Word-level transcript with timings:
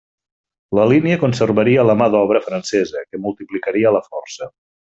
La 0.77 0.85
línia 0.91 1.17
conservaria 1.23 1.83
la 1.89 1.97
mà 2.01 2.07
d'obra 2.15 2.41
francesa, 2.47 3.05
que 3.11 3.23
multiplicaria 3.27 3.93
la 3.99 4.03
força. 4.11 4.51